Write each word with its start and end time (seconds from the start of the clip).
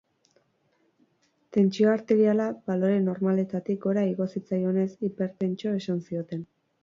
Tentsio 1.57 1.91
arteriala 1.97 2.47
balore 2.71 2.97
normaletatik 3.09 3.79
gora 3.85 4.07
igo 4.15 4.27
zitzaionez, 4.37 4.89
hipertentso 5.09 5.77
esan 5.83 6.01
zioten. 6.09 6.45